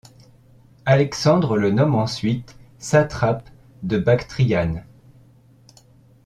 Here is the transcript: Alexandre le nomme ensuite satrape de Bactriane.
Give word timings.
Alexandre 0.87 1.57
le 1.59 1.69
nomme 1.69 1.93
ensuite 1.93 2.57
satrape 2.79 3.47
de 3.83 3.99
Bactriane. 3.99 4.83